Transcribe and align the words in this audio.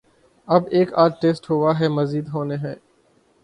اب 0.47 0.63
ایک 0.71 0.93
آدھ 0.93 1.13
ٹیسٹ 1.21 1.49
ہوا 1.49 1.79
ہے، 1.79 1.87
مزید 1.89 2.27
ہونے 2.27 2.55
ہیں۔ 2.55 2.75